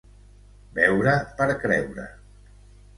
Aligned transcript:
Veure 0.79 1.13
per 1.43 1.51
creure. 1.67 2.11